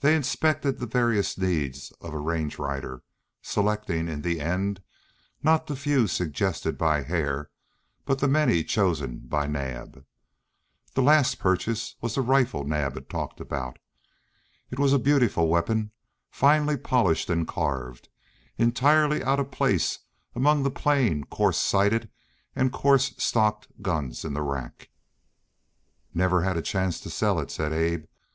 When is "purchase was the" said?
11.38-12.22